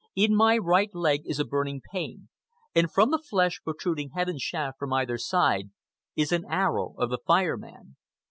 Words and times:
In 0.15 0.35
my 0.35 0.57
right 0.57 0.89
leg 0.95 1.21
is 1.27 1.37
a 1.39 1.45
burning 1.45 1.79
pain; 1.79 2.29
and 2.73 2.91
from 2.91 3.11
the 3.11 3.19
flesh, 3.19 3.61
protruding 3.63 4.13
head 4.15 4.27
and 4.29 4.41
shaft 4.41 4.79
from 4.79 4.91
either 4.93 5.19
side, 5.19 5.69
is 6.15 6.31
an 6.31 6.43
arrow 6.49 6.95
of 6.97 7.11
the 7.11 7.19
Fire 7.19 7.55
Man. 7.55 7.97